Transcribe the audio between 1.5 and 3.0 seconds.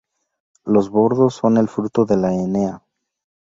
el fruto de la enea.